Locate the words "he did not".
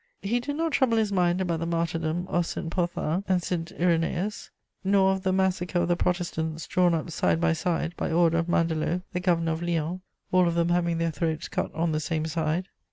0.23-0.71